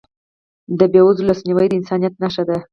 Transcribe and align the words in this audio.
د 0.79 0.81
بېوزلو 0.93 1.27
لاسنیوی 1.29 1.67
د 1.69 1.73
انسانیت 1.79 2.13
نښه 2.21 2.43
ده. 2.49 2.57